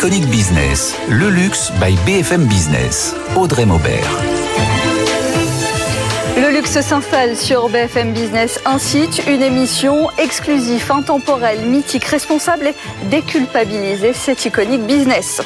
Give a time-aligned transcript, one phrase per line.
[0.00, 3.14] Iconic Business, le luxe by BFM Business.
[3.36, 4.08] Audrey Maubert.
[6.38, 12.74] Le luxe s'installe sur BFM Business, un site, une émission exclusive, intemporelle, mythique, responsable et
[13.10, 14.14] déculpabilisée.
[14.14, 15.42] C'est Iconic Business.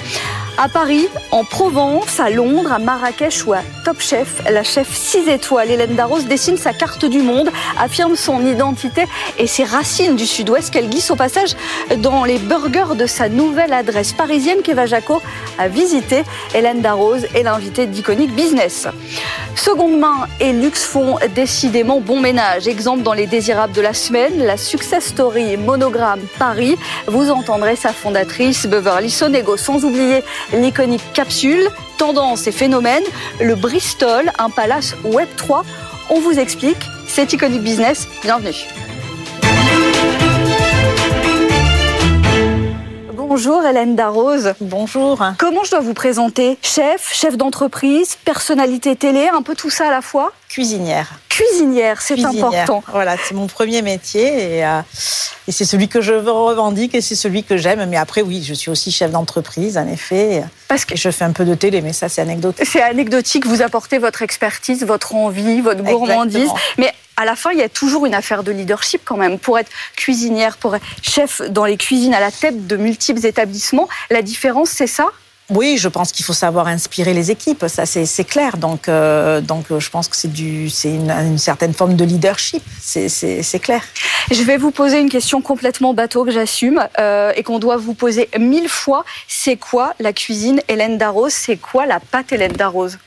[0.57, 5.29] À Paris, en Provence, à Londres, à Marrakech ou à Top Chef, la chef 6
[5.29, 9.05] étoiles Hélène Darros dessine sa carte du monde, affirme son identité
[9.37, 11.57] et ses racines du sud-ouest qu'elle glisse au passage
[11.99, 15.21] dans les burgers de sa nouvelle adresse parisienne qu'Eva Jaco
[15.59, 16.23] a visité.
[16.55, 18.87] Hélène Darros est l'invitée d'Iconic Business.
[19.57, 22.69] Seconde main et luxe font décidément bon ménage.
[22.69, 26.77] Exemple dans les désirables de la semaine, la success story monogramme Paris.
[27.07, 33.03] Vous entendrez sa fondatrice Beverly Sonego, sans oublier l'iconique capsule, tendance et phénomène,
[33.41, 35.65] le Bristol, un palace Web 3.
[36.11, 38.55] On vous explique, c'est Iconic Business, bienvenue.
[43.13, 44.55] Bonjour Hélène Darroze.
[44.61, 45.19] Bonjour.
[45.39, 46.57] Comment je dois vous présenter?
[46.63, 50.33] Chef, chef d'entreprise, personnalité télé, un peu tout ça à la fois?
[50.55, 51.09] Cuisinière.
[51.29, 52.85] Cuisinière, c'est important.
[52.93, 54.83] Voilà, c'est mon premier métier et, euh,
[55.49, 57.85] et c'est celui que je revendique et c'est celui que j'aime.
[57.87, 60.45] Mais après, oui, je suis aussi chef d'entreprise, en effet.
[60.69, 62.65] Parce que je fais un peu de télé, mais ça, c'est anecdotique.
[62.65, 63.47] C'est anecdotique.
[63.47, 66.37] Vous apportez votre expertise, votre envie, votre gourmandise.
[66.37, 66.61] Exactement.
[66.79, 69.41] Mais à la fin, il y a toujours une affaire de leadership quand même.
[69.41, 73.89] Pour être cuisinière, pour être chef dans les cuisines à la tête de multiples établissements,
[74.09, 75.09] la différence, c'est ça?
[75.51, 78.57] Oui, je pense qu'il faut savoir inspirer les équipes, ça c'est clair.
[78.57, 80.29] Donc, euh, donc euh, je pense que c'est
[80.89, 83.83] une, une certaine forme de leadership, c'est- clair.
[84.31, 87.93] Je vais vous poser une question complètement bateau que j'assume euh, et qu'on doit vous
[87.95, 89.05] poser mille fois.
[89.29, 91.33] C'est quoi la cuisine Hélène Darroze?
[91.35, 92.99] C'est quoi la pâte Hélène Darroze?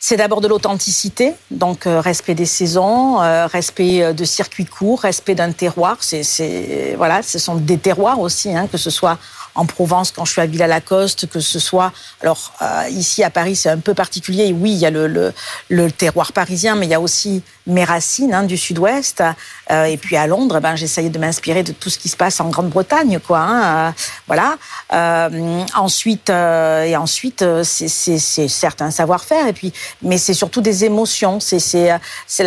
[0.00, 3.16] C'est d'abord de l'authenticité, donc respect des saisons,
[3.48, 5.96] respect de circuits courts, respect d'un terroir.
[6.00, 9.18] C'est voilà, ce sont des terroirs aussi, hein, que ce soit
[9.58, 11.92] en Provence quand je suis à Villa-Lacoste, que ce soit
[12.22, 14.54] alors euh, ici à Paris c'est un peu particulier.
[14.62, 15.32] Oui, il y a le, le,
[15.68, 19.22] le terroir parisien, mais il y a aussi mes racines hein, du Sud-Ouest.
[19.70, 22.40] Euh, et puis à Londres, ben j'essayais de m'inspirer de tout ce qui se passe
[22.40, 23.40] en Grande-Bretagne, quoi.
[23.40, 23.90] Hein, euh,
[24.26, 24.56] voilà.
[24.94, 30.60] Euh, ensuite, euh, et ensuite, euh, c'est- certes un savoir-faire, et puis, mais c'est surtout
[30.62, 31.40] des émotions.
[31.40, 32.00] C'est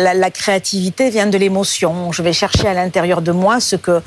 [0.06, 2.10] la, la créativité vient de l'émotion.
[2.12, 4.02] Je vais chercher à l'intérieur de moi ce que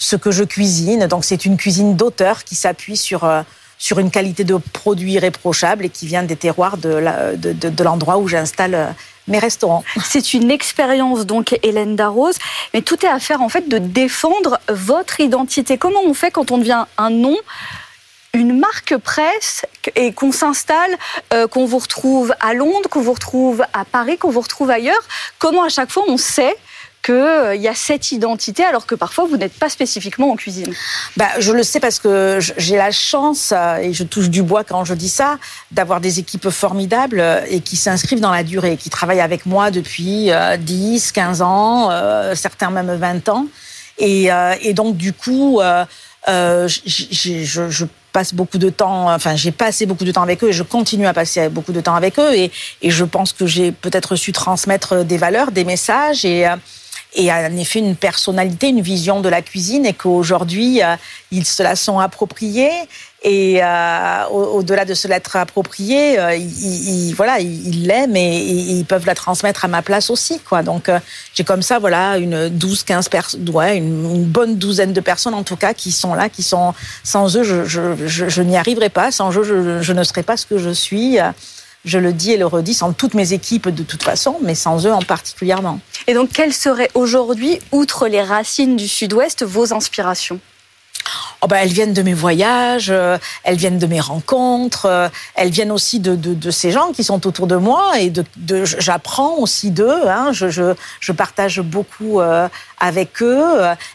[0.00, 1.06] ce que je cuisine.
[1.06, 3.42] Donc c'est une cuisine d'auteur qui s'appuie sur euh,
[3.78, 7.00] sur une qualité de produit irréprochable et qui vient des terroirs de,
[7.34, 8.86] de l'endroit où j'installe euh,
[9.26, 9.84] mes restaurants.
[10.04, 12.36] C'est une expérience donc Hélène Darroze,
[12.74, 15.78] mais tout est à faire en fait de défendre votre identité.
[15.78, 17.36] Comment on fait quand on devient un nom
[18.32, 20.96] une marque presse et qu'on s'installe,
[21.32, 25.02] euh, qu'on vous retrouve à Londres, qu'on vous retrouve à Paris, qu'on vous retrouve ailleurs?
[25.38, 26.54] Comment à chaque fois on sait
[27.02, 30.72] qu'il euh, y a cette identité alors que parfois vous n'êtes pas spécifiquement en cuisine
[31.16, 34.64] Bah, je le sais parce que j'ai la chance, euh, et je touche du bois
[34.64, 35.38] quand je dis ça,
[35.70, 39.70] d'avoir des équipes formidables euh, et qui s'inscrivent dans la durée, qui travaillent avec moi
[39.70, 43.46] depuis euh, 10, 15 ans, euh, certains même 20 ans.
[43.98, 44.30] Et,
[44.72, 45.60] donc, du coup,
[46.26, 50.62] je passe beaucoup de temps, enfin, j'ai passé beaucoup de temps avec eux et je
[50.62, 52.34] continue à passer beaucoup de temps avec eux.
[52.34, 52.50] Et,
[52.80, 56.46] et je pense que j'ai peut-être su transmettre des valeurs, des messages et,
[57.14, 60.94] et en effet une personnalité, une vision de la cuisine et qu'aujourd'hui, euh,
[61.32, 62.70] ils se la sont appropriés
[63.22, 68.84] et euh, au- au-delà de se l'être appropriée, euh, ils, voilà, ils l'aiment et, ils
[68.84, 70.40] peuvent la transmettre à ma place aussi.
[70.40, 70.62] Quoi.
[70.62, 70.98] Donc euh,
[71.34, 75.56] j'ai comme ça voilà, une 12-15 personnes, ouais, une, bonne douzaine de personnes en tout
[75.56, 79.36] cas qui sont là, qui sont sans eux, je, je, je, n'y arriverai pas, sans
[79.36, 79.42] eux,
[79.82, 81.18] je, ne serais pas ce que je suis.
[81.84, 84.86] Je le dis et le redis, sans toutes mes équipes de toute façon, mais sans
[84.86, 85.80] eux en particulièrement.
[86.06, 90.40] Et donc quelles seraient aujourd'hui, outre les racines du Sud-Ouest, vos inspirations?
[91.42, 95.48] Oh ben, elles viennent de mes voyages, euh, elles viennent de mes rencontres, euh, elles
[95.48, 98.66] viennent aussi de, de, de ces gens qui sont autour de moi et de, de
[98.66, 100.06] j'apprends aussi d'eux.
[100.06, 102.46] Hein, je, je, je partage beaucoup euh,
[102.78, 103.42] avec eux.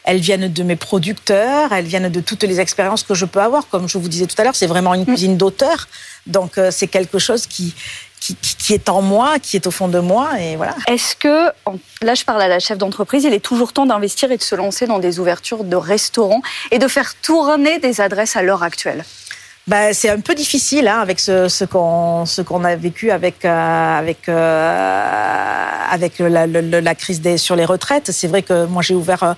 [0.05, 3.67] Elles viennent de mes producteurs, elles viennent de toutes les expériences que je peux avoir.
[3.67, 5.87] Comme je vous disais tout à l'heure, c'est vraiment une cuisine d'auteur,
[6.27, 7.73] donc euh, c'est quelque chose qui,
[8.19, 10.75] qui, est en moi, qui est au fond de moi, et voilà.
[10.87, 11.51] Est-ce que,
[12.01, 14.55] là je parle à la chef d'entreprise, il est toujours temps d'investir et de se
[14.55, 16.41] lancer dans des ouvertures de restaurants
[16.71, 19.03] et de faire tourner des adresses à l'heure actuelle?
[19.67, 23.45] Bah, c'est un peu difficile hein, avec ce, ce qu'on ce qu'on a vécu avec
[23.45, 28.11] euh, avec euh, avec la, la- la- la crise des sur les retraites.
[28.11, 29.33] C'est vrai que moi j'ai ouvert euh,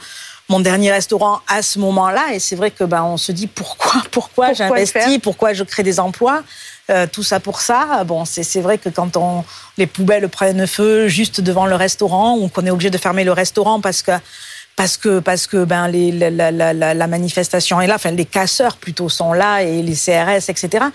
[0.50, 4.02] mon dernier restaurant à ce moment-là et c'est vrai que ben on se dit pourquoi
[4.12, 6.44] pourquoi, j'investis, pourquoi je crée des emplois?
[6.90, 8.04] Euh, tout ça pour ça.
[8.06, 9.44] Bon, c'est vrai que quand on
[9.78, 13.34] les poubelles prennent feu juste devant le restaurant ou qu'on est obligé de fermer le
[13.34, 14.12] restaurant parce que
[14.78, 18.26] parce que parce que ben les, la, la, la, la, manifestation est là, enfin les
[18.26, 20.86] casseurs plutôt sont là et les CRS, etc.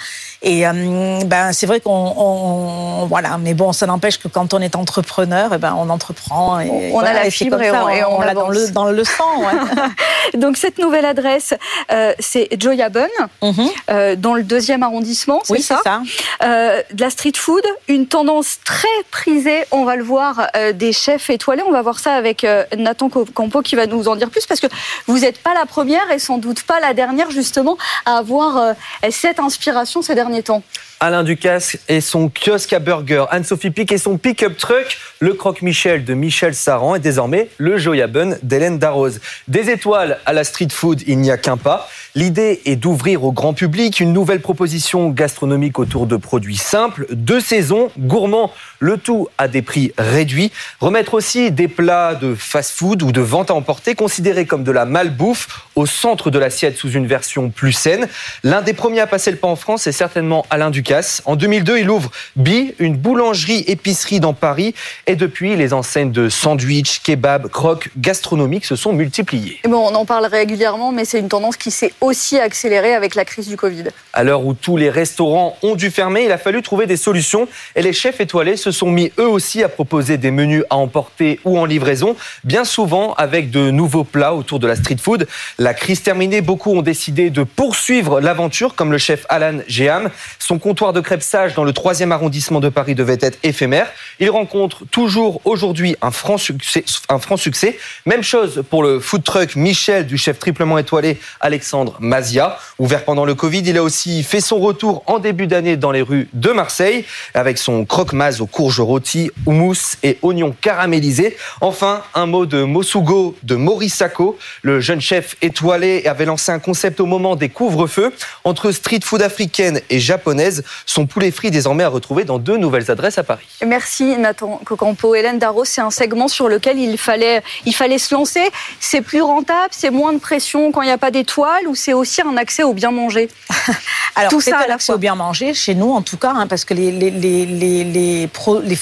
[0.40, 4.60] Et euh, ben c'est vrai qu'on on, voilà, mais bon, ça n'empêche que quand on
[4.60, 6.60] est entrepreneur, et eh ben on entreprend.
[6.60, 7.72] Et, on a la fibre et,
[8.04, 9.40] on, l'a dans le dans le sang.
[9.40, 10.38] Ouais.
[10.38, 11.52] Donc cette nouvelle adresse,
[11.90, 13.08] euh, c'est Joya Bun,
[13.42, 13.52] mm
[13.90, 16.02] euh, dans le deuxième arrondissement, c'est oui, ça, ça.
[16.40, 19.64] De la street food, une tendance très prisée.
[19.72, 21.62] On va le voir des chefs étoilés.
[21.66, 22.46] On va voir ça avec
[22.76, 24.66] Nathan Campo qui va nous en dire plus parce que
[25.06, 27.76] vous n'êtes pas la première et sans doute pas la dernière justement
[28.06, 28.72] à avoir euh,
[29.10, 30.62] cette inspiration ces derniers temps.
[31.02, 36.04] Alain Ducasse et son kiosque à burger, Anne-Sophie Pic et son pick-up truck, le croque-Michel
[36.04, 39.20] de Michel Saran et désormais le Joya Bun d'Hélène Darroze.
[39.48, 41.88] Des étoiles à la street food, il n'y a qu'un pas.
[42.14, 47.40] L'idée est d'ouvrir au grand public une nouvelle proposition gastronomique autour de produits simples, de
[47.40, 50.52] saison, gourmands, le tout à des prix réduits.
[50.78, 54.84] Remettre aussi des plats de fast-food ou de vente à emporter considérés comme de la
[54.84, 58.06] malbouffe au centre de l'assiette sous une version plus saine.
[58.44, 60.91] L'un des premiers à passer le pas en France est certainement Alain Ducasse
[61.24, 64.74] en 2002, il ouvre Bi, une boulangerie-épicerie dans Paris.
[65.06, 69.60] Et depuis, les enseignes de sandwich, kebab, croque, gastronomiques se sont multipliées.
[69.64, 73.24] bon, on en parle régulièrement, mais c'est une tendance qui s'est aussi accélérée avec la
[73.24, 73.84] crise du Covid.
[74.12, 77.48] À l'heure où tous les restaurants ont dû fermer, il a fallu trouver des solutions.
[77.74, 81.40] Et les chefs étoilés se sont mis eux aussi à proposer des menus à emporter
[81.44, 85.26] ou en livraison, bien souvent avec de nouveaux plats autour de la street food.
[85.58, 90.10] La crise terminée, beaucoup ont décidé de poursuivre l'aventure, comme le chef Alan Géham.
[90.38, 93.86] Son comptoir de crêpes sage dans le 3e arrondissement de Paris devait être éphémère.
[94.18, 97.78] Il rencontre toujours aujourd'hui un franc succès.
[98.04, 102.58] Même chose pour le food truck Michel du chef triplement étoilé Alexandre Mazia.
[102.80, 106.02] Ouvert pendant le Covid, il a aussi fait son retour en début d'année dans les
[106.02, 111.36] rues de Marseille avec son croque-maz aux courges rôties, houmous et oignons caramélisés.
[111.60, 114.36] Enfin, un mot de Mosugo de Maurice Sacco.
[114.62, 118.12] Le jeune chef étoilé avait lancé un concept au moment des couvre-feux
[118.42, 120.61] entre street food africaine et japonaise.
[120.86, 123.46] Son poulet frit désormais à retrouver dans deux nouvelles adresses à Paris.
[123.66, 125.14] Merci Nathan Cocampo.
[125.14, 128.50] Hélène Darros, c'est un segment sur lequel il fallait, il fallait se lancer.
[128.80, 131.92] C'est plus rentable, c'est moins de pression quand il n'y a pas d'étoiles ou c'est
[131.92, 133.28] aussi un accès au bien manger?
[134.14, 136.64] Alors, tout ça à l'accès au bien manger, chez nous en tout cas, hein, parce
[136.64, 137.46] que les, les, les,
[137.84, 138.28] les,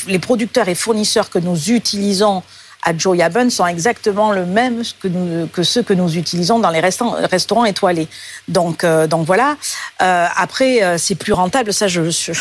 [0.07, 2.43] les producteurs et fournisseurs que nous utilisons
[2.83, 6.71] à Joya Bun sont exactement le même que, nous, que ceux que nous utilisons dans
[6.71, 8.09] les restaurants, restaurants étoilés.
[8.49, 9.57] Donc, euh, donc voilà.
[10.03, 11.73] Euh, après, euh, c'est plus rentable.
[11.73, 12.33] Ça, je, je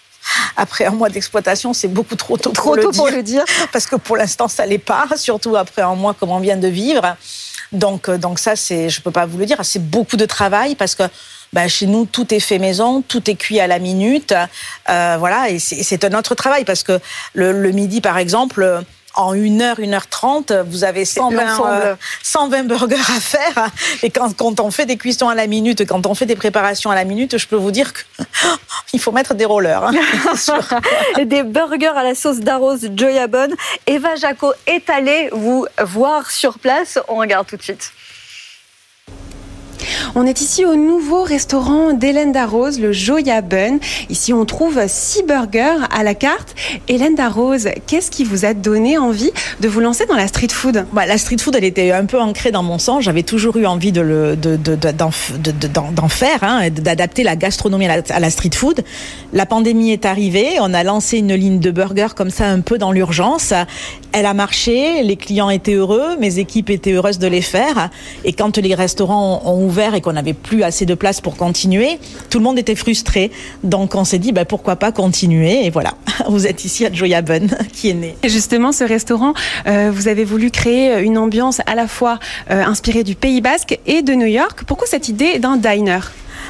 [0.56, 3.44] après un mois d'exploitation, c'est beaucoup trop tôt, trop pour, tôt le pour le dire.
[3.72, 6.68] Parce que pour l'instant, ça l'est pas, surtout après un mois comme on vient de
[6.68, 7.16] vivre.
[7.72, 10.94] Donc, donc ça, c'est, je peux pas vous le dire, c'est beaucoup de travail parce
[10.94, 11.02] que
[11.52, 14.34] bah, chez nous, tout est fait maison, tout est cuit à la minute.
[14.88, 17.00] Euh, voilà, et c'est un autre travail parce que
[17.34, 18.84] le, le midi, par exemple,
[19.14, 23.70] en 1 heure, 1 heure 30, vous avez 120, euh, 120 burgers à faire.
[24.02, 26.90] Et quand, quand, on fait des cuissons à la minute, quand on fait des préparations
[26.90, 27.92] à la minute, je peux vous dire
[28.90, 29.84] qu'il faut mettre des rollers.
[29.84, 29.92] Hein,
[31.24, 33.54] des burgers à la sauce d'arrose Joya Bonne.
[33.86, 36.98] Eva Jaco est allée vous voir sur place.
[37.08, 37.92] On regarde tout de suite.
[40.14, 43.78] On est ici au nouveau restaurant d'Hélène Darroze, le Joya Bun.
[44.10, 46.54] Ici, on trouve six burgers à la carte.
[46.88, 49.30] Hélène Darroze, qu'est-ce qui vous a donné envie
[49.60, 50.86] de vous lancer dans la street food?
[50.92, 53.00] Bah, La street food, elle était un peu ancrée dans mon sang.
[53.00, 58.30] J'avais toujours eu envie de d'en faire, hein, d'adapter la gastronomie à la, à la,
[58.30, 58.84] street food.
[59.32, 60.58] La pandémie est arrivée.
[60.60, 63.52] On a lancé une ligne de burgers comme ça, un peu dans l'urgence.
[64.12, 65.02] Elle a marché.
[65.02, 66.16] Les clients étaient heureux.
[66.18, 67.90] Mes équipes étaient heureuses de les faire.
[68.24, 71.98] Et quand les restaurants ont ouvert et qu'on n'avait plus assez de place pour continuer,
[72.30, 73.30] tout le monde était frustré.
[73.62, 75.94] Donc on s'est dit bah, pourquoi pas continuer et voilà,
[76.28, 78.16] vous êtes ici à Joya Bun qui est né.
[78.24, 79.34] Justement, ce restaurant,
[79.66, 82.18] euh, vous avez voulu créer une ambiance à la fois
[82.50, 84.64] euh, inspirée du Pays Basque et de New York.
[84.66, 86.00] Pourquoi cette idée d'un diner?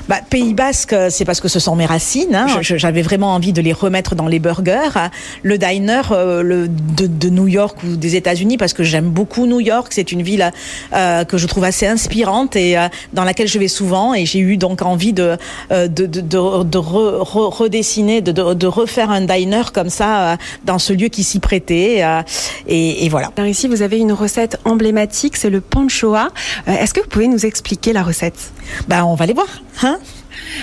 [0.08, 2.34] Bah, Pays Basque, c'est parce que ce sont mes racines.
[2.34, 2.46] Hein.
[2.60, 5.10] J'avais vraiment envie de les remettre dans les burgers.
[5.42, 9.46] Le diner euh, le, de, de, New York ou des États-Unis, parce que j'aime beaucoup
[9.46, 9.88] New York.
[9.90, 10.50] C'est une ville
[10.94, 14.14] euh, que je trouve assez inspirante et euh, dans laquelle je vais souvent.
[14.14, 15.36] Et j'ai eu donc envie de,
[15.70, 20.36] euh, de, de, de, de re, re, redessiner, de, refaire un diner comme ça euh,
[20.64, 22.02] dans ce lieu qui s'y prêtait.
[22.02, 22.22] Euh,
[22.66, 23.30] et, et, voilà.
[23.36, 26.28] Alors ici, vous avez une recette emblématique, c'est le panchoa.
[26.66, 28.52] Est-ce que vous pouvez nous expliquer la recette?
[28.88, 29.48] Bah, On va les voir.
[29.82, 29.98] Hein?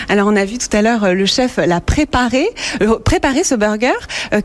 [0.09, 2.47] Alors on a vu tout à l'heure le chef l'a préparé,
[3.03, 3.93] préparé ce burger.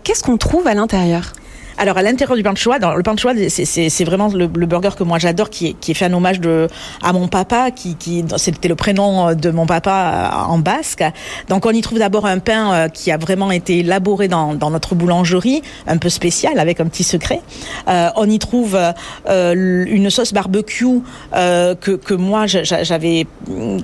[0.03, 1.33] Qu'est-ce qu'on trouve à l'intérieur?
[1.81, 5.19] Alors à l'intérieur du pain de dans le choix, c'est vraiment le, burger que moi
[5.19, 6.69] j'adore, qui est, fait un hommage de,
[7.03, 11.03] à mon papa, qui, qui c'était le prénom de mon papa en basque.
[11.49, 15.63] Donc on y trouve d'abord un pain qui a vraiment été élaboré dans, notre boulangerie,
[15.87, 17.41] un peu spécial avec un petit secret.
[17.89, 18.79] Euh, on y trouve
[19.31, 21.01] euh, une sauce barbecue
[21.35, 23.27] euh, que, que moi j'avais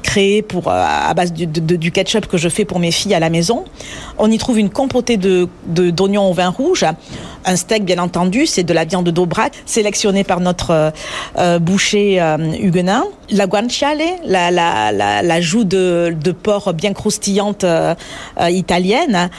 [0.02, 3.30] créée pour à base du, du ketchup que je fais pour mes filles à la
[3.30, 3.64] maison.
[4.18, 6.84] On y trouve une compotée de d'oignons au vin rouge,
[7.46, 10.92] un steak bien entendu, c'est de la viande d'Aubrac sélectionnée par notre
[11.60, 12.22] boucher
[12.60, 13.04] huguenin.
[13.30, 17.64] La guanciale, la, la, la, joue de, de porc bien croustillante
[18.48, 19.30] italienne,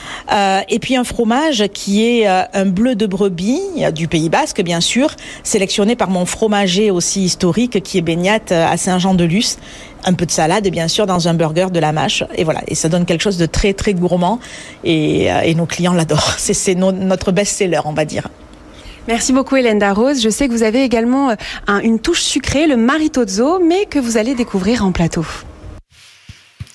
[0.70, 3.62] et puis un fromage qui est un bleu de brebis
[3.94, 5.12] du Pays Basque, bien sûr,
[5.44, 9.58] sélectionné par mon fromager aussi historique qui est baignate à Saint-Jean-de-Luz.
[10.08, 12.24] Un peu de salade, bien sûr, dans un burger de la mâche.
[12.36, 14.40] Et voilà, et ça donne quelque chose de très, très gourmand.
[14.86, 16.34] Et, euh, nos clients l'adorent.
[16.38, 18.30] C'est notre best-seller, on va dire.
[19.10, 20.22] Merci beaucoup Hélène Darroze.
[20.22, 24.16] Je sais que vous avez également euh, une touche sucrée, le maritozzo, mais que vous
[24.16, 25.26] allez découvrir en plateau.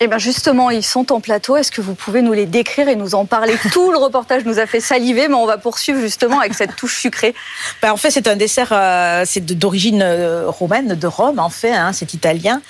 [0.04, 1.56] Eh bien justement, ils sont en plateau.
[1.56, 3.54] Est-ce que vous pouvez nous les décrire et nous en parler?
[3.72, 6.98] Tout le reportage nous a fait saliver, mais on va poursuivre justement avec cette touche
[6.98, 7.36] sucrée.
[7.80, 11.72] Ben, en fait, c'est un dessert, euh, c'est d'origine euh, romaine, de Rome en fait,
[11.72, 12.60] hein, c'est italien.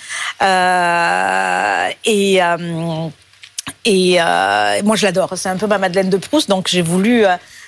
[0.42, 2.40] Euh, et
[3.86, 4.18] et
[4.84, 5.32] moi, je l'adore.
[5.36, 7.24] C'est un peu ma Madeleine de Proust, donc j'ai voulu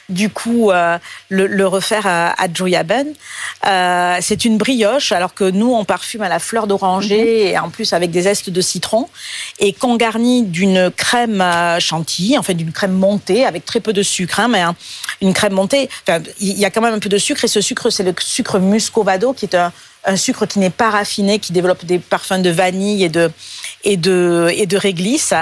[0.08, 3.08] du coup euh, le, refaire à, à Joyaben.
[3.66, 7.48] Euh, c'est une brioche, alors que nous on parfume à la fleur d'oranger mhm.
[7.48, 9.08] et en plus avec des zestes de citron,
[9.58, 13.92] et qu'on garnit d'une crème euh, chantilly, en fait d'une crème montée avec très peu
[13.92, 14.62] de sucre, hein, mais
[15.20, 15.88] une crème montée.
[16.40, 18.58] il y a quand même un peu de sucre et ce sucre c'est le sucre
[18.58, 19.72] muscovado qui est un,
[20.04, 23.30] un sucre qui n'est pas raffiné, qui développe des parfums de vanille et de
[23.84, 25.34] et de et de réglisse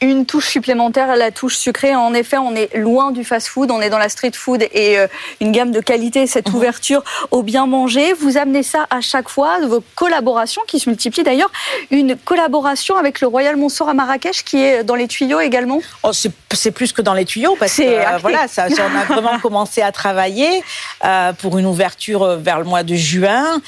[0.00, 1.94] une touche supplémentaire, la touche sucrée.
[1.94, 5.06] En effet, on est loin du fast-food, on est dans la street food et euh,
[5.40, 6.54] une gamme de qualité, cette mhm.
[6.54, 8.14] ouverture au bien manger.
[8.14, 11.50] Vous amenez ça à chaque fois, vos collaborations qui se multiplient d'ailleurs.
[11.90, 16.12] Une collaboration avec le Royal Monceau à Marrakech qui est dans les tuyaux également oh,
[16.12, 19.82] C'est plus que dans les tuyaux parce que euh, voilà, ça, on a vraiment commencé
[19.82, 20.62] à travailler
[21.04, 23.60] euh, pour une ouverture vers le mois de juin.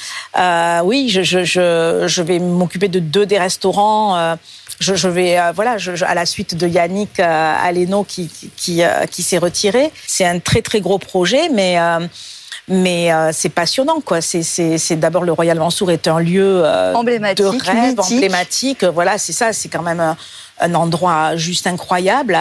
[0.84, 4.36] oui, je, je, je, je vais m'occuper de deux des restaurants
[4.82, 9.22] je, vais, euh, voilà, à la suite de Yannick euh, Aleno qui, qui, euh, qui,
[9.22, 9.90] s'est retiré.
[10.06, 11.78] C'est un très très gros projet, mais
[12.68, 14.20] mais c'est passionnant quoi.
[14.20, 18.84] C'est d'abord le Royal Mansour est un lieu emblématique, de rêve, emblématique.
[18.84, 20.00] Voilà, c'est ça, c'est quand même
[20.60, 22.38] un, endroit juste incroyable.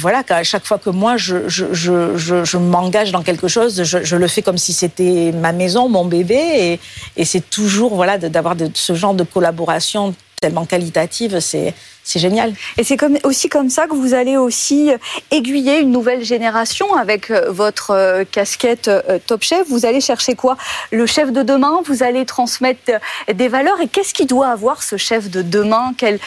[0.00, 4.16] Voilà, qu'à chaque fois que moi je, je, je, je m'engage dans quelque chose, je,
[4.16, 6.80] le fais comme si c'était ma maison, mon bébé, et,
[7.16, 11.74] et c'est toujours voilà d'avoir ce genre de collaboration tellement qualitative, c'est
[12.08, 12.54] c'est génial.
[12.78, 14.90] Et c'est comme, aussi comme ça que vous allez aussi
[15.30, 19.68] aiguiller une nouvelle génération avec euh, votre euh, casquette euh, Top Chef.
[19.68, 20.56] Vous allez chercher quoi?
[20.90, 22.92] Le chef de demain, vous allez transmettre
[23.30, 23.78] des valeurs.
[23.82, 25.92] Et qu'est-ce qu'il doit avoir ce chef de demain?
[25.98, 26.18] Quelle,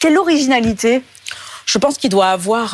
[0.00, 1.02] quelle originalité?
[1.66, 2.70] Je pense qu'il doit avoir,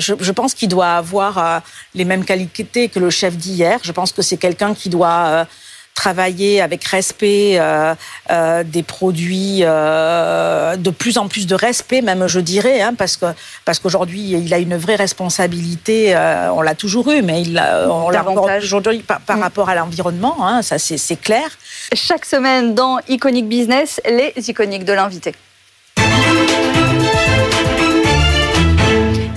[0.00, 1.62] je, je, pense qu'il doit avoir
[1.94, 3.80] les mêmes qualités que le chef d'hier.
[3.82, 5.46] Je pense que c'est quelqu'un qui doit
[5.94, 7.94] travailler avec respect euh,
[8.30, 13.16] euh, des produits, euh, de plus en plus de respect, même je dirais, hein, parce
[13.18, 13.26] que
[13.66, 16.14] parce qu'aujourd'hui il a une vraie responsabilité.
[16.52, 18.24] on l'a toujours eu, mais il on l'a
[18.56, 19.42] aujourd'hui par, par mm.
[19.42, 20.36] rapport à l'environnement.
[20.46, 21.48] Hein, ça c'est clair.
[21.92, 25.34] Chaque semaine dans Iconic Business, les iconiques de l'invité.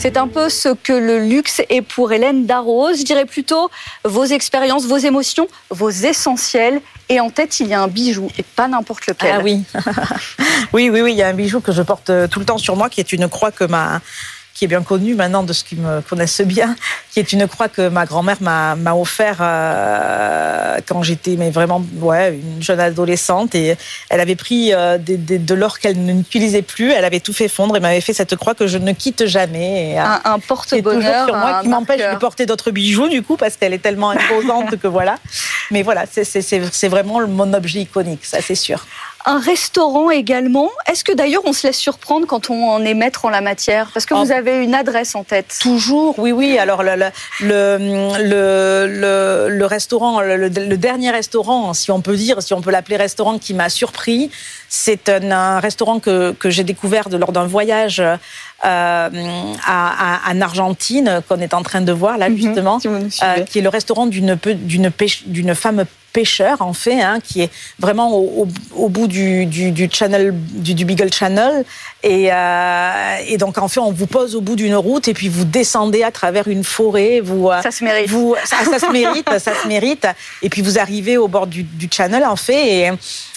[0.03, 2.99] C'est un peu ce que le luxe est pour Hélène Darroze.
[2.99, 3.71] Je dirais plutôt
[4.03, 6.81] vos expériences, vos émotions, vos essentiels.
[7.07, 9.35] Et en tête, il y a un bijou, et pas n'importe lequel.
[9.39, 9.63] Ah oui.
[10.73, 12.75] oui, oui, oui, il y a un bijou que je porte tout le temps sur
[12.75, 14.01] moi, qui est une croix que ma,
[14.63, 16.77] qui est bien connue maintenant de ceux qui me connaissent bien,
[17.11, 22.39] qui est une croix que ma grand-mère m'a offert euh, quand j'étais mais vraiment ouais,
[22.41, 23.75] une jeune adolescente et
[24.09, 27.81] elle avait pris euh, de l'or qu'elle n'utilisait plus, elle avait tout fait fondre et
[27.81, 29.91] m'avait fait cette croix que je ne quitte jamais.
[29.91, 33.57] Et, euh, un, porte-bonheur sur moi qui m'empêche de porter d'autres bijoux du coup parce
[33.57, 35.17] qu'elle est tellement imposante que voilà.
[35.71, 38.85] Mais voilà, c'est vraiment mon objet iconique, ça c'est sûr
[39.25, 40.69] un restaurant également.
[40.87, 43.89] Est-ce que d'ailleurs on se laisse surprendre quand on en est maître en la matière?
[43.93, 45.57] Parce que vous avez une adresse en tête.
[45.61, 46.57] Toujours, oui, oui.
[46.57, 47.09] Alors le,
[47.41, 48.87] le,
[49.49, 53.53] le, restaurant, le, dernier restaurant, si on peut dire, si on peut l'appeler restaurant, qui
[53.53, 54.29] m'a surpris,
[54.69, 58.01] c'est un, restaurant que, que j'ai découvert lors d'un voyage
[58.65, 59.09] euh,
[59.65, 63.61] à, en Argentine qu'on est en train de voir là mhm, justement, euh, qui est
[63.61, 64.37] le restaurant d'une
[65.25, 70.75] d'une femme pêcheur en fait, hein, qui est vraiment au, bout du, du, channel, du,
[70.75, 71.65] du, Beagle Channel.
[72.03, 75.27] Et, euh, et, donc en fait, on vous pose au bout d'une route et puis
[75.27, 77.19] vous descendez à travers une forêt.
[77.19, 78.09] Vous, ça se mérite.
[78.09, 80.07] Vous, ça, ça se mérite, ça se mérite.
[80.41, 82.85] Et puis vous arrivez au bord du, du channel en fait.
[82.85, 82.91] Et,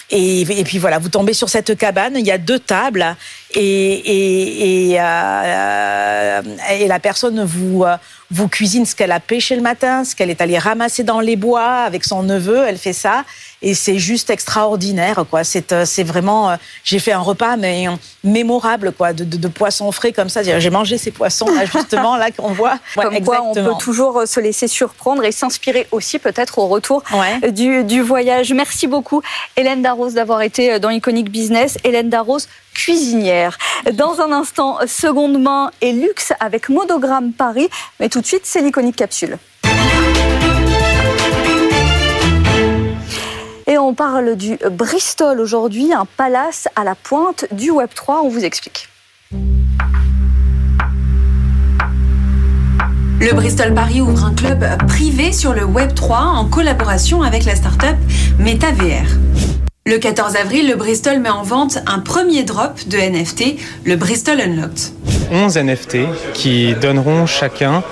[0.09, 2.13] et, puis voilà, vous tombez sur cette cabane.
[2.15, 3.15] Il y a deux tables
[3.53, 6.41] et, et, et, euh,
[6.79, 7.97] et la personne vous euh,
[8.31, 11.35] vous cuisine ce qu'elle a pêché le matin, ce qu'elle est allée ramasser dans les
[11.35, 12.63] bois avec son neveu.
[12.65, 13.25] Elle fait ça
[13.61, 15.43] et c'est juste extraordinaire quoi.
[15.43, 17.85] C'est euh, c'est vraiment euh, j'ai fait un repas mais
[18.23, 20.41] mémorable quoi de, de, de poissons frais comme ça.
[20.43, 22.79] J'ai mangé ces poissons là justement là qu'on voit.
[22.95, 27.03] Comme quoi on peut toujours euh, se laisser surprendre et s'inspirer aussi peut-être au retour
[27.51, 28.51] du, du voyage.
[28.53, 29.21] Merci beaucoup
[29.55, 31.77] Hélène Darros d'avoir été dans Iconic Business.
[31.83, 32.39] Hélène Darros
[32.73, 33.57] cuisinière.
[33.93, 37.69] Dans un instant, seconde main et luxe avec Modogramme Paris.
[37.99, 39.37] Mais tout de suite, c'est l'iconique capsule.
[43.87, 48.21] On parle du Bristol aujourd'hui, un palace à la pointe du Web 3.
[48.21, 48.89] On vous explique.
[53.21, 57.55] Le Bristol Paris ouvre un club privé sur le Web 3 en collaboration avec la
[57.55, 57.95] start-up
[58.39, 59.07] MetaVR.
[59.85, 64.41] Le 14 avril, le Bristol met en vente un premier drop de NFT, le Bristol
[64.41, 64.91] Unlocked.
[65.31, 65.97] 11 NFT
[66.33, 67.83] qui donneront chacun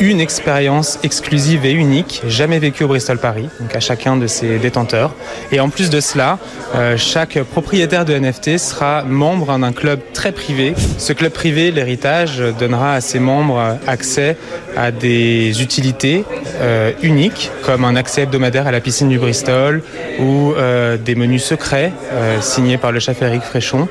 [0.00, 4.58] une expérience exclusive et unique, jamais vécue au Bristol Paris, donc à chacun de ses
[4.58, 5.14] détenteurs.
[5.50, 6.38] Et en plus de cela,
[6.74, 10.74] euh, chaque propriétaire de NFT sera membre d'un club très privé.
[10.98, 14.36] Ce club privé, l'héritage, donnera à ses membres accès
[14.76, 16.24] à des utilités
[16.60, 19.82] euh, uniques, comme un accès hebdomadaire à la piscine du Bristol
[20.18, 21.92] ou euh, des menus secrets
[22.40, 23.88] signés par le chef Eric Fréchon,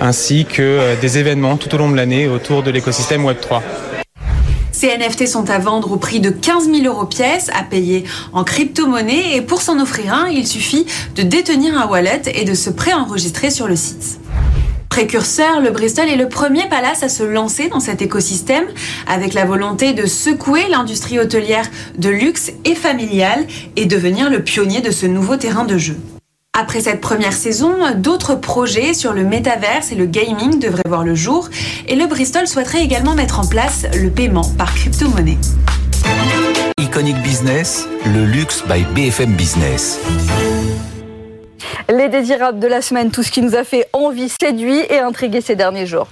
[0.00, 3.60] ainsi que des événements tout au long de l'année autour de l'écosystème Web3.
[4.84, 8.44] Ces NFT sont à vendre au prix de 15 000 euros pièce, à payer en
[8.44, 9.34] crypto-monnaie.
[9.34, 10.84] Et pour s'en offrir un, il suffit
[11.16, 14.20] de détenir un wallet et de se préenregistrer sur le site.
[14.90, 18.66] Précurseur, le Bristol est le premier palace à se lancer dans cet écosystème
[19.06, 24.82] avec la volonté de secouer l'industrie hôtelière de luxe et familiale et devenir le pionnier
[24.82, 25.96] de ce nouveau terrain de jeu.
[26.56, 31.16] Après cette première saison, d'autres projets sur le métaverse et le gaming devraient voir le
[31.16, 31.48] jour
[31.88, 35.36] et le Bristol souhaiterait également mettre en place le paiement par crypto-monnaie.
[36.78, 39.98] Iconic Business, le luxe by BFM Business.
[41.88, 45.40] Les désirables de la semaine, tout ce qui nous a fait envie, séduit et intrigué
[45.40, 46.06] ces derniers jours.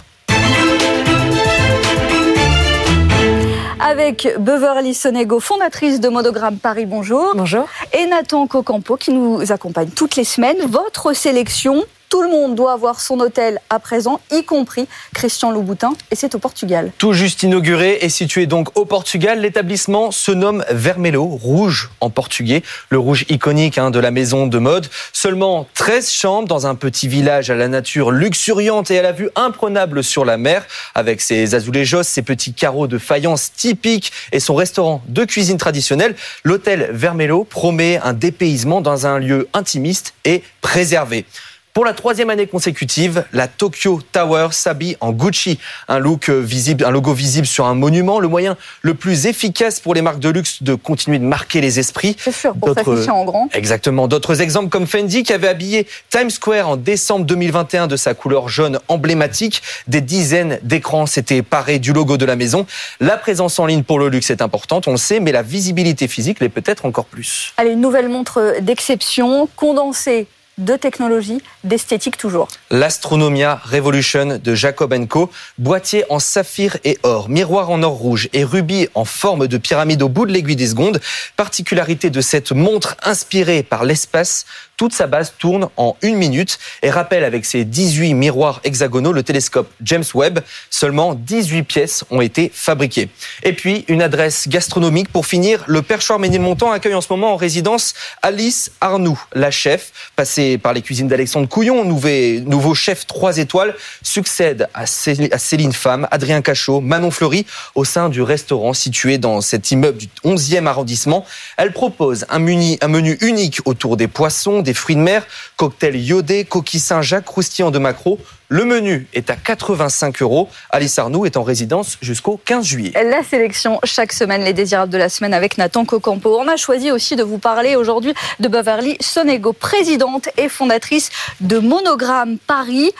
[3.80, 6.86] Avec Beverly Sonego, fondatrice de Modogramme Paris.
[6.86, 7.32] Bonjour.
[7.34, 7.68] Bonjour.
[7.92, 10.58] Et Nathan Cocampo qui nous accompagne toutes les semaines.
[10.68, 15.94] Votre sélection tout le monde doit avoir son hôtel à présent, y compris Christian Louboutin,
[16.10, 16.92] et c'est au Portugal.
[16.98, 22.62] Tout juste inauguré et situé donc au Portugal, l'établissement se nomme Vermelo, rouge en portugais,
[22.90, 24.88] le rouge iconique hein, de la maison de mode.
[25.14, 29.30] Seulement 13 chambres dans un petit village à la nature luxuriante et à la vue
[29.34, 34.54] imprenable sur la mer, avec ses azulejos, ses petits carreaux de faïence typiques et son
[34.54, 36.14] restaurant de cuisine traditionnelle.
[36.44, 41.24] L'hôtel Vermelo promet un dépaysement dans un lieu intimiste et préservé.
[41.74, 45.58] Pour la troisième année consécutive, la Tokyo Tower s'habille en Gucci.
[45.88, 49.94] Un look visible, un logo visible sur un monument, le moyen le plus efficace pour
[49.94, 52.14] les marques de luxe de continuer de marquer les esprits.
[52.18, 53.48] C'est sûr, pour s'afficher en grand.
[53.54, 54.06] Exactement.
[54.06, 58.50] D'autres exemples comme Fendi qui avait habillé Times Square en décembre 2021 de sa couleur
[58.50, 59.62] jaune emblématique.
[59.88, 62.66] Des dizaines d'écrans s'étaient parés du logo de la maison.
[63.00, 66.06] La présence en ligne pour le luxe est importante, on le sait, mais la visibilité
[66.06, 67.54] physique l'est peut-être encore plus.
[67.56, 70.26] Allez, une nouvelle montre d'exception, condensée
[70.58, 72.48] de technologie, d'esthétique toujours.
[72.70, 75.30] L'Astronomia Revolution de Jacob Co.
[75.58, 80.02] Boîtier en saphir et or, miroir en or rouge et rubis en forme de pyramide
[80.02, 81.00] au bout de l'aiguille des secondes.
[81.36, 84.44] Particularité de cette montre inspirée par l'espace,
[84.76, 89.22] toute sa base tourne en une minute et rappelle avec ses 18 miroirs hexagonaux le
[89.22, 90.40] télescope James Webb.
[90.70, 93.08] Seulement 18 pièces ont été fabriquées.
[93.42, 95.62] Et puis, une adresse gastronomique pour finir.
[95.66, 100.72] Le perchoir Ménilmontant accueille en ce moment en résidence Alice Arnoux, la chef, passée par
[100.72, 107.10] les cuisines d'Alexandre Couillon, nouveau chef 3 étoiles, succède à Céline Femme, Adrien Cachot, Manon
[107.10, 111.24] Fleury au sein du restaurant situé dans cet immeuble du 11e arrondissement.
[111.56, 115.26] Elle propose un menu, un menu unique autour des poissons, des fruits de mer,
[115.56, 118.18] cocktail iodé, coquille Saint-Jacques, croustillant de maquereau.
[118.52, 120.46] Le menu est à 85 euros.
[120.68, 122.92] Alice Arnoux est en résidence jusqu'au 15 juillet.
[123.02, 126.38] La sélection chaque semaine, les désirables de la semaine avec Nathan Cocampo.
[126.38, 131.08] On a choisi aussi de vous parler aujourd'hui de Beverly Sonego, présidente et fondatrice
[131.40, 132.92] de Monogramme Paris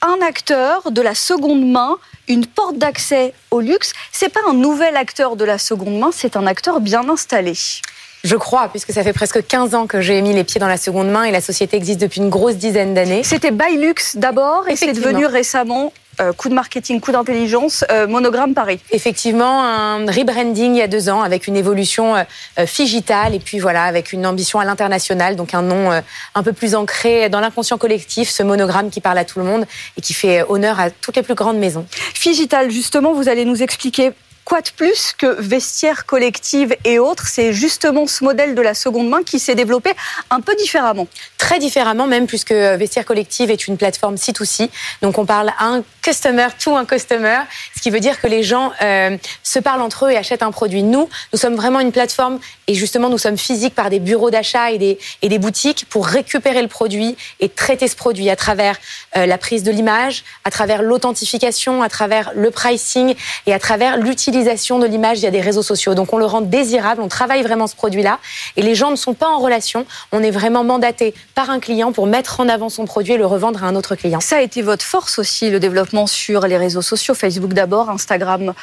[0.00, 1.96] un acteur de la seconde main,
[2.28, 3.92] une porte d'accès au luxe.
[4.12, 7.54] C'est pas un nouvel acteur de la seconde main, c'est un acteur bien installé.
[8.24, 10.78] Je crois, puisque ça fait presque 15 ans que j'ai mis les pieds dans la
[10.78, 13.22] seconde main et la société existe depuis une grosse dizaine d'années.
[13.22, 18.54] C'était Bylux d'abord et c'est devenu récemment euh, coup de marketing, coup d'intelligence, euh, Monogramme
[18.54, 18.80] Paris.
[18.92, 23.58] Effectivement, un rebranding il y a deux ans avec une évolution euh, figitale et puis
[23.58, 25.90] voilà, avec une ambition à l'international, donc un nom
[26.34, 29.66] un peu plus ancré dans l'inconscient collectif, ce monogramme qui parle à tout le monde
[29.98, 31.84] et qui fait honneur à toutes les plus grandes maisons.
[32.14, 34.12] Figital, justement, vous allez nous expliquer
[34.44, 37.28] Quoi de plus que vestiaire collective et autres?
[37.28, 39.92] C'est justement ce modèle de la seconde main qui s'est développé
[40.28, 41.06] un peu différemment.
[41.38, 44.68] Très différemment même, puisque vestiaire collective est une plateforme C2C.
[45.00, 47.38] Donc on parle à un customer to un customer,
[47.74, 50.50] ce qui veut dire que les gens euh, se parlent entre eux et achètent un
[50.50, 50.82] produit.
[50.82, 54.72] Nous, nous sommes vraiment une plateforme et justement nous sommes physiques par des bureaux d'achat
[54.72, 58.76] et des, et des boutiques pour récupérer le produit et traiter ce produit à travers
[59.16, 63.14] euh, la prise de l'image, à travers l'authentification, à travers le pricing
[63.46, 65.94] et à travers l'utilisation de l'image via des réseaux sociaux.
[65.94, 68.18] Donc on le rend désirable, on travaille vraiment ce produit-là
[68.56, 69.86] et les gens ne sont pas en relation.
[70.10, 73.26] On est vraiment mandaté par un client pour mettre en avant son produit et le
[73.26, 74.20] revendre à un autre client.
[74.20, 78.54] Ça a été votre force aussi, le développement sur les réseaux sociaux, Facebook d'abord, Instagram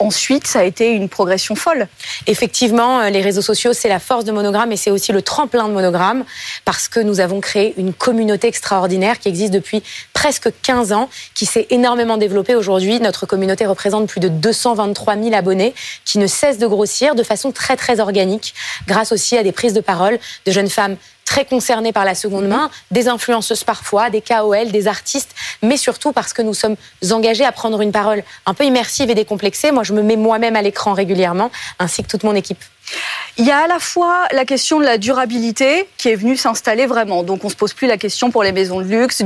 [0.00, 1.88] Ensuite, ça a été une progression folle.
[2.28, 5.66] Effectivement, euh, les réseaux sociaux, c'est la force de Monogramme et c'est aussi le tremplin
[5.66, 6.24] de Monogramme
[6.64, 9.82] parce que nous avons créé une communauté extraordinaire qui existe depuis
[10.12, 13.00] presque 15 ans, qui s'est énormément développée aujourd'hui.
[13.00, 17.50] Notre communauté représente plus de 223 000 abonnés qui ne cessent de grossir de façon
[17.50, 18.54] très très organique
[18.86, 20.96] grâce aussi à des prises de parole de jeunes femmes
[21.28, 22.50] très concernés par la seconde mhm.
[22.50, 26.76] main, des influenceuses parfois, des KOL, des artistes, mais surtout parce que nous sommes
[27.10, 29.70] engagés à prendre une parole un peu immersive et décomplexée.
[29.70, 32.64] Moi, je me mets moi-même à l'écran régulièrement, ainsi que toute mon équipe.
[33.36, 36.86] Il y a à la fois la question de la durabilité qui est venue s'installer
[36.86, 37.22] vraiment.
[37.22, 39.22] Donc on se pose plus la question pour les maisons de luxe,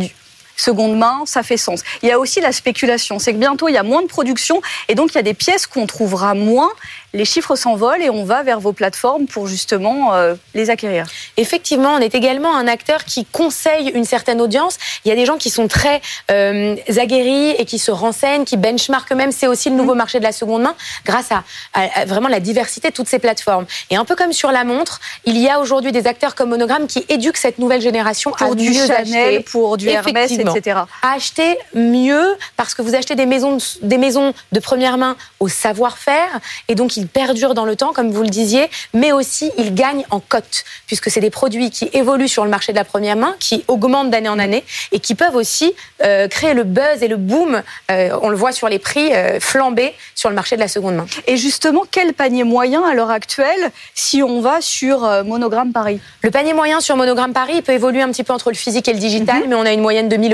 [0.56, 1.82] seconde main, ça fait sens.
[2.02, 4.60] Il y a aussi la spéculation, c'est que bientôt il y a moins de production
[4.88, 6.70] et donc il y a des pièces qu'on trouvera moins
[7.14, 11.06] les chiffres s'envolent et on va vers vos plateformes pour justement euh, les acquérir.
[11.36, 14.78] Effectivement, on est également un acteur qui conseille une certaine audience.
[15.04, 18.56] Il y a des gens qui sont très euh, aguerris et qui se renseignent, qui
[18.56, 19.32] benchmarkent même.
[19.32, 19.98] C'est aussi le nouveau mmh.
[19.98, 23.66] marché de la seconde main grâce à, vraiment la diversité de toutes ces plateformes.
[23.90, 26.86] Et un peu comme sur la montre, il y a aujourd'hui des acteurs comme Monogram
[26.86, 29.40] qui éduquent cette nouvelle génération pour à du mieux Chanel, acheter.
[29.40, 30.81] pour du Hermès, etc.
[31.02, 35.48] À acheter mieux parce que vous achetez des maisons, des maisons de première main au
[35.48, 39.74] savoir-faire et donc il perdure dans le temps, comme vous le disiez, mais aussi il
[39.74, 43.16] gagne en cote, puisque c'est des produits qui évoluent sur le marché de la première
[43.16, 45.74] main, qui augmentent d'année en année et qui peuvent aussi
[46.05, 47.62] euh, créer le buzz et le boom.
[47.90, 50.96] Euh, on le voit sur les prix euh, flamber sur le marché de la seconde
[50.96, 51.07] main.
[51.26, 56.00] Et justement, quel panier moyen à l'heure actuelle si on va sur Monogramme Paris?
[56.22, 58.92] Le panier moyen sur Monogramme Paris peut évoluer un petit peu entre le physique et
[58.92, 59.48] le digital, mhm.
[59.48, 60.32] mais on a une moyenne de 1000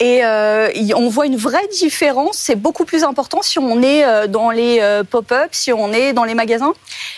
[0.00, 2.36] Et euh, on voit une vraie différence.
[2.36, 6.12] C'est beaucoup plus important si on est euh, dans les euh, pop-up, si on est
[6.12, 6.74] dans les magasins.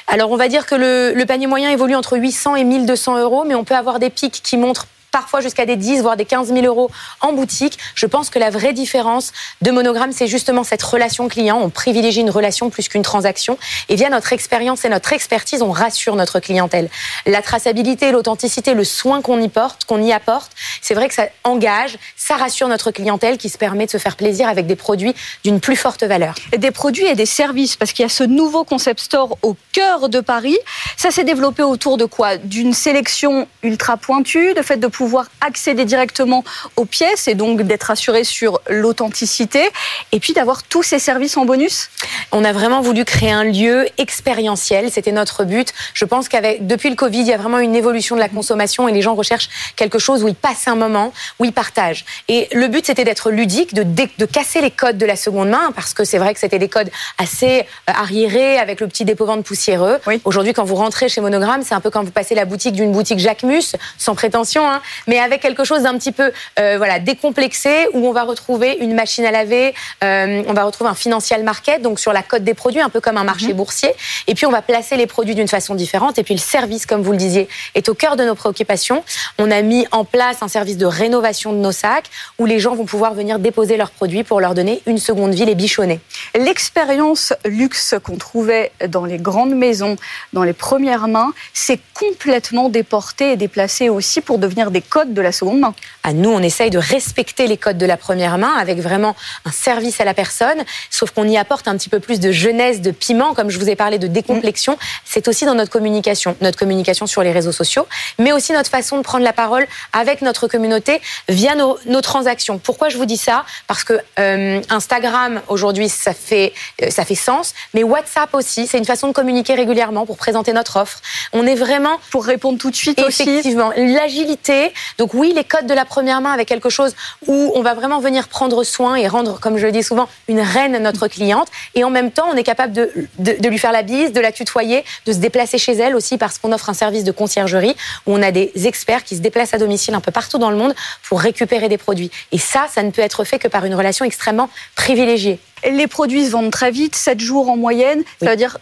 [0.06, 3.44] Alors on va dire que le, le, panier moyen évolue entre 800 et 1200 euros,
[3.44, 6.52] mais on peut avoir des pics qui montrent parfois jusqu'à des 10, voire des 15
[6.52, 6.90] 000 euros
[7.22, 7.78] en boutique.
[7.94, 11.58] Je pense que la vraie différence de Monogramme, c'est justement cette relation client.
[11.58, 13.56] On privilégie une relation plus qu'une transaction.
[13.88, 16.90] Et via notre expérience et notre expertise, on rassure notre clientèle.
[17.24, 20.52] La traçabilité, l'authenticité, le soin qu'on y porte, qu'on y apporte,
[20.82, 24.16] c'est vrai que ça engage, ça rassure notre clientèle qui se permet de se faire
[24.16, 26.34] plaisir avec des produits d'une plus forte valeur.
[26.58, 30.08] Des produits et des services, parce qu'il y a ce nouveau concept store au cœur
[30.08, 30.58] de Paris.
[30.96, 32.36] Ça s'est développé autour de quoi?
[32.36, 36.42] D'une sélection ultra pointue, de fait de pouvoir accéder directement
[36.74, 39.68] aux pièces et donc d'être assuré sur l'authenticité
[40.10, 41.90] et puis d'avoir tous ces services en bonus
[42.32, 45.72] On a vraiment voulu créer un lieu expérientiel, c'était notre but.
[45.94, 48.88] Je pense qu'avec depuis le Covid, il y a vraiment une évolution de la consommation
[48.88, 52.04] et les gens recherchent quelque chose où ils passent un moment, où ils partagent.
[52.28, 55.72] Et le but c'était d'être ludique, de, de casser les codes de la seconde main
[55.74, 59.44] parce que c'est vrai que c'était des codes assez euh, arriérés avec le petit dépôt-vente
[59.44, 59.98] poussiéreux.
[60.24, 62.92] Aujourd'hui, quand vous rentrez chez Monogramme, c'est un peu quand vous passez la boutique d'une
[62.92, 67.86] boutique Jacquemus, sans prétention, hein, mais avec quelque chose d'un petit peu euh, voilà décomplexé
[67.92, 69.74] où on va retrouver une machine à laver,
[70.04, 73.00] euh, on va retrouver un financial market donc sur la cote des produits un peu
[73.00, 73.54] comme un marché mhm.
[73.54, 73.92] boursier
[74.26, 77.02] et puis on va placer les produits d'une façon différente et puis le service comme
[77.02, 79.04] vous le disiez est au cœur de nos préoccupations.
[79.38, 82.05] On a mis en place un service de rénovation de nos sacs
[82.38, 85.44] où les gens vont pouvoir venir déposer leurs produits pour leur donner une seconde vie
[85.44, 86.00] les bichonnets.
[86.36, 89.96] L'expérience luxe qu'on trouvait dans les grandes maisons,
[90.32, 95.14] dans les premières mains, c'est complètement déporté et déplacé aussi pour devenir des des codes
[95.14, 95.74] de la seconde main.
[96.02, 99.16] À nous, on essaye de respecter les codes de la première main avec vraiment
[99.46, 102.82] un service à la personne, sauf qu'on y apporte un petit peu plus de jeunesse,
[102.82, 104.74] de piment, comme je vous ai parlé de décomplexion.
[104.74, 104.78] Mm.
[105.06, 107.86] C'est aussi dans notre communication, notre communication sur les réseaux sociaux,
[108.18, 112.58] mais aussi notre façon de prendre la parole avec notre communauté via nos, nos transactions.
[112.58, 113.44] Pourquoi je vous dis ça?
[113.66, 118.78] Parce que euh, Instagram aujourd'hui, ça fait euh, ça fait sens, mais WhatsApp aussi, c'est
[118.78, 121.00] une façon de communiquer régulièrement pour présenter notre offre.
[121.32, 124.72] On est vraiment pour répondre tout de suite effectivement l'agilité.
[124.98, 126.94] Donc oui, les codes de la première main avec quelque chose
[127.26, 130.40] où on va vraiment venir prendre soin et rendre, comme je le dis souvent, une
[130.40, 131.48] reine notre cliente.
[131.74, 134.20] Et en même temps, on est capable de, de, de lui faire la bise, de
[134.20, 137.76] la tutoyer, de se déplacer chez elle aussi parce qu'on offre un service de conciergerie
[138.06, 140.56] où on a des experts qui se déplacent à domicile un peu partout dans le
[140.56, 140.74] monde
[141.08, 141.85] pour récupérer des produits.
[142.32, 145.38] Et ça, ça ne peut être fait que par une relation extrêmement privilégiée.
[145.68, 148.02] Les produits se vendent très vite, 7 jours en moyenne.
[148.22, 148.58] Ça veut dire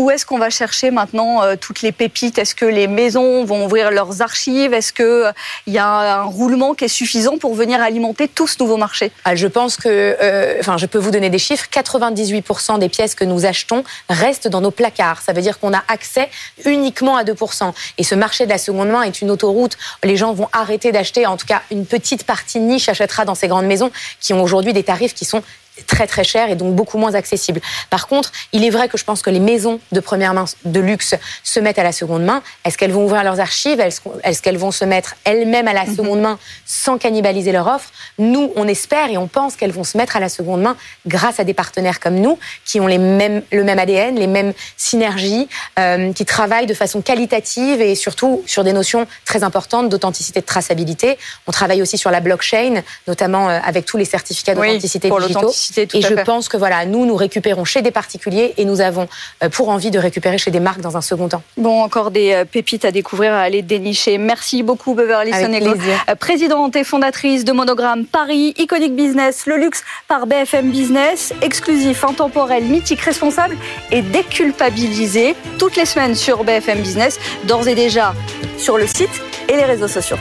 [0.00, 2.38] où est-ce qu'on va chercher maintenant euh, toutes les pépites?
[2.38, 4.72] Est-ce que les maisons vont ouvrir leurs archives?
[4.72, 5.30] Est-ce qu'il euh,
[5.66, 9.36] y a un roulement qui est suffisant pour venir alimenter tout ce nouveau marché ah,
[9.36, 11.66] Je pense que, euh, enfin, je peux vous donner des chiffres.
[11.70, 15.20] 98% des pièces que nous achetons restent dans nos placards.
[15.20, 16.30] Ça veut dire qu'on a accès
[16.64, 17.74] uniquement à 2%.
[17.98, 19.76] Et ce marché de la seconde main est une autoroute.
[20.02, 21.26] Les gens vont arrêter d'acheter.
[21.26, 24.72] En tout cas, une petite partie niche achètera dans ces grandes maisons qui ont aujourd'hui
[24.72, 25.42] des tarifs qui sont
[25.86, 27.60] très très cher et donc beaucoup moins accessible.
[27.88, 30.80] Par contre, il est vrai que je pense que les maisons de première main de
[30.80, 32.42] luxe se mettent à la seconde main.
[32.64, 33.80] Est-ce qu'elles vont ouvrir leurs archives?
[33.80, 35.96] Est-ce qu'elles vont se mettre elles-mêmes à la mhm.
[35.96, 37.90] seconde main sans cannibaliser leur offre?
[38.18, 41.40] Nous, on espère et on pense qu'elles vont se mettre à la seconde main grâce
[41.40, 45.48] à des partenaires comme nous qui ont les mêmes, le même ADN, les mêmes synergies,
[45.78, 50.46] euh, qui travaillent de façon qualitative et surtout sur des notions très importantes d'authenticité, de
[50.46, 51.18] traçabilité.
[51.46, 55.52] On travaille aussi sur la blockchain, notamment euh, avec tous les certificats d'authenticité oui, digitaux
[55.76, 59.08] et je pense que voilà, nous, nous récupérons chez des particuliers et nous avons
[59.42, 61.42] euh, pour envie de récupérer chez des marques dans un second temps.
[61.56, 64.18] Bon, encore des euh, pépites à découvrir, à aller dénicher.
[64.18, 69.82] Merci beaucoup, Beverly Sonego, euh, présidente et fondatrice de Monogramme Paris, Iconic Business, le luxe
[70.08, 73.56] par BFM Business, exclusif, intemporel, mythique, responsable
[73.90, 78.14] et déculpabilisé toutes les semaines sur BFM Business, d'ores et déjà
[78.56, 79.10] sur le site
[79.48, 80.18] et les réseaux sociaux.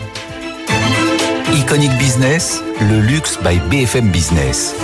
[1.54, 4.76] Iconic Business, le luxe by BFM Business.